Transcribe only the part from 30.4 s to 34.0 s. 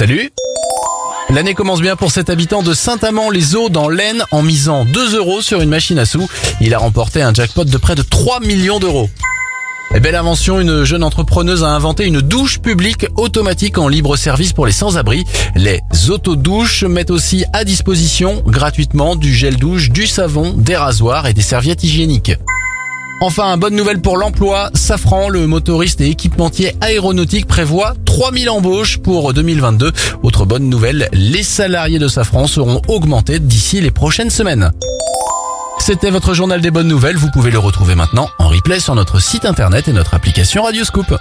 bonne nouvelle, les salariés de Safran seront augmentés d'ici les